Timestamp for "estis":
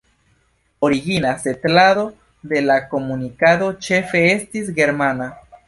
4.33-4.73